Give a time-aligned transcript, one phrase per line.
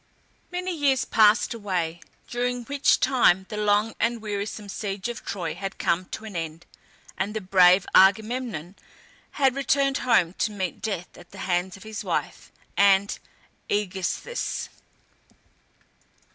[0.51, 5.77] Many years passed away, during which time the long and wearisome siege of Troy had
[5.77, 6.65] come to an end,
[7.19, 8.75] and the brave Agamemnon
[9.33, 13.19] had returned home to meet death at the hands of his wife and
[13.69, 14.69] Aegisthus.